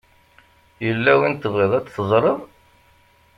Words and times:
Yella 0.85 1.13
win 1.19 1.35
i 1.37 1.39
tebɣiḍ 1.41 1.71
ad 1.75 1.85
teẓṛeḍ? 1.87 2.39